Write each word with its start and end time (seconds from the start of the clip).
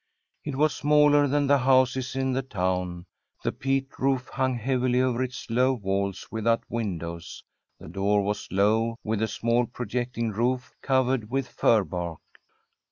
It 0.43 0.55
was 0.55 0.73
smaller 0.73 1.27
than 1.27 1.45
the 1.45 1.59
houses 1.59 2.15
in 2.15 2.31
the 2.31 2.41
town; 2.41 3.05
the 3.43 3.51
peat 3.51 3.87
roof 3.99 4.29
hung 4.29 4.55
heavily 4.57 4.99
over 4.99 5.21
its 5.21 5.47
low 5.47 5.73
walls 5.73 6.27
without 6.31 6.63
windows; 6.69 7.43
the 7.79 7.87
door 7.87 8.23
was 8.23 8.47
low, 8.51 8.95
with 9.03 9.21
a 9.21 9.27
small 9.27 9.67
projecting 9.67 10.31
roof 10.31 10.73
covered 10.81 11.29
with 11.29 11.47
fir 11.47 11.83
bark. 11.83 12.19